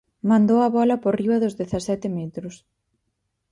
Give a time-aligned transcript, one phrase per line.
[0.29, 2.55] Mandou a bola por riba dos dezasete metros.